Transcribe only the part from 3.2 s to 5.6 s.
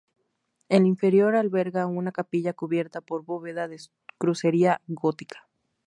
bóveda de crucería gótica.